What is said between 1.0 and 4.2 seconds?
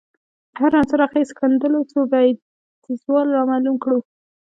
اغېز ښندلو څو بعدیزوالی رامعلوم کړو